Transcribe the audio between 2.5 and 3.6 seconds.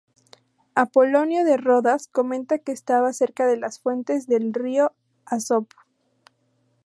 que estaba cerca de